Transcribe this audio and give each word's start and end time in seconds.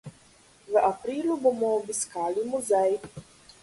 V 0.67 0.73
aprilu 0.81 1.37
bomo 1.37 1.67
obiskali 1.77 2.41
muzej. 2.49 2.97